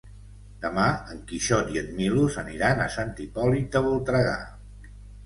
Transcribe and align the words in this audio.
Demà 0.61 0.85
en 1.15 1.19
Quixot 1.31 1.69
i 1.73 1.77
en 1.81 1.91
Milos 1.97 2.37
aniran 2.43 2.81
a 2.81 2.87
Sant 2.97 3.13
Hipòlit 3.27 3.69
de 3.77 3.83
Voltregà. 3.89 4.33